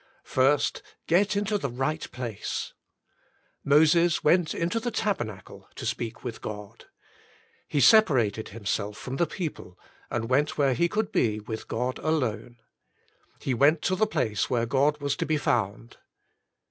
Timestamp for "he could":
10.73-11.11